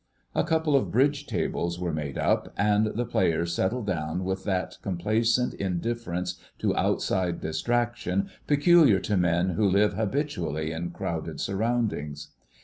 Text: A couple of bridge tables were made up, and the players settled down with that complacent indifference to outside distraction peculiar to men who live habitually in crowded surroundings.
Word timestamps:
A 0.33 0.43
couple 0.43 0.75
of 0.75 0.89
bridge 0.89 1.27
tables 1.27 1.77
were 1.79 1.93
made 1.93 2.17
up, 2.17 2.51
and 2.57 2.87
the 2.87 3.05
players 3.05 3.53
settled 3.53 3.85
down 3.85 4.23
with 4.23 4.45
that 4.45 4.79
complacent 4.81 5.53
indifference 5.53 6.39
to 6.57 6.75
outside 6.75 7.39
distraction 7.39 8.27
peculiar 8.47 8.97
to 9.01 9.15
men 9.15 9.49
who 9.51 9.69
live 9.69 9.93
habitually 9.93 10.71
in 10.71 10.89
crowded 10.89 11.39
surroundings. 11.39 12.29